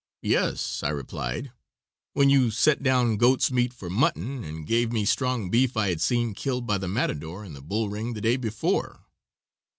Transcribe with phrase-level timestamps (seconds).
[0.23, 1.51] "Yes," I replied,
[2.13, 6.01] "when you set down goat's meat for mutton, and gave me strong beef I had
[6.01, 9.03] seen killed by the matadore in the bull ring the day before."